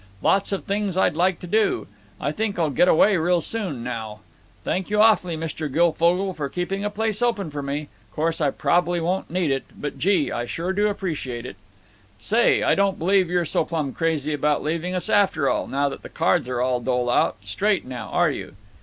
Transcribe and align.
Lots 0.23 0.51
of 0.51 0.63
things 0.63 0.97
I'd 0.97 1.13
like 1.13 1.37
to 1.41 1.45
do. 1.45 1.85
I 2.19 2.31
think 2.31 2.57
I'll 2.57 2.71
get 2.71 2.87
away 2.87 3.17
real 3.17 3.39
soon 3.39 3.83
now…. 3.83 4.21
Thank 4.63 4.89
you 4.89 4.99
awfully, 4.99 5.37
Mr. 5.37 5.71
Guilfogle, 5.71 6.33
for 6.33 6.49
keeping 6.49 6.83
a 6.83 6.89
place 6.89 7.21
open 7.21 7.51
for 7.51 7.61
me. 7.61 7.87
Course 8.11 8.41
I 8.41 8.49
prob'ly 8.49 8.99
won't 8.99 9.29
need 9.29 9.51
it, 9.51 9.63
but 9.79 9.99
gee! 9.99 10.31
I 10.31 10.47
sure 10.47 10.73
do 10.73 10.87
appreciate 10.87 11.45
it." 11.45 11.55
"Say, 12.17 12.63
I 12.63 12.73
don't 12.73 12.97
believe 12.97 13.29
you're 13.29 13.45
so 13.45 13.63
plumb 13.63 13.93
crazy 13.93 14.33
about 14.33 14.63
leaving 14.63 14.95
us, 14.95 15.07
after 15.07 15.47
all, 15.47 15.67
now 15.67 15.87
that 15.89 16.01
the 16.01 16.09
cards 16.09 16.47
are 16.47 16.61
all 16.61 16.79
dole 16.79 17.11
out. 17.11 17.35
Straight 17.41 17.85
now, 17.85 18.07
are 18.07 18.31
you?" 18.31 18.55